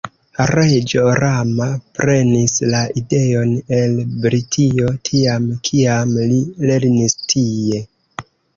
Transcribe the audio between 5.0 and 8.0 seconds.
tiam, kiam li lernis tie.